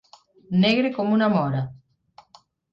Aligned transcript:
Negre 0.63 0.91
com 0.97 1.13
una 1.19 1.29
mora. 1.37 1.63